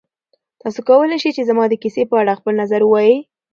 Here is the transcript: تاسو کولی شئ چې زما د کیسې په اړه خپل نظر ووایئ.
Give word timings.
تاسو 0.61 0.79
کولی 0.89 1.17
شئ 1.23 1.31
چې 1.37 1.47
زما 1.49 1.63
د 1.69 1.73
کیسې 1.81 2.03
په 2.09 2.15
اړه 2.21 2.37
خپل 2.39 2.53
نظر 2.61 2.81
ووایئ. 2.85 3.15